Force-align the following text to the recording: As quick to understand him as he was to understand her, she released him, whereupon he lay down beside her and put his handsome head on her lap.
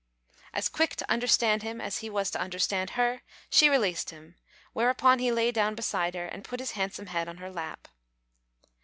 As 0.51 0.67
quick 0.67 0.95
to 0.95 1.11
understand 1.11 1.61
him 1.61 1.79
as 1.79 1.99
he 1.99 2.09
was 2.09 2.31
to 2.31 2.41
understand 2.41 2.91
her, 2.97 3.21
she 3.51 3.69
released 3.69 4.09
him, 4.09 4.33
whereupon 4.73 5.19
he 5.19 5.31
lay 5.31 5.51
down 5.51 5.75
beside 5.75 6.15
her 6.15 6.25
and 6.25 6.43
put 6.43 6.59
his 6.59 6.71
handsome 6.71 7.05
head 7.05 7.29
on 7.29 7.37
her 7.37 7.51
lap. 7.51 7.87